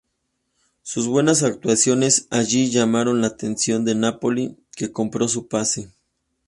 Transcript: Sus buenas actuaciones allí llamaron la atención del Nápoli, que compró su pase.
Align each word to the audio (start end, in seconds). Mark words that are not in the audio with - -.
Sus 0.81 1.05
buenas 1.07 1.43
actuaciones 1.43 2.25
allí 2.31 2.71
llamaron 2.71 3.21
la 3.21 3.27
atención 3.27 3.85
del 3.85 3.99
Nápoli, 3.99 4.57
que 4.75 4.91
compró 4.91 5.27
su 5.27 5.47
pase. 5.47 5.91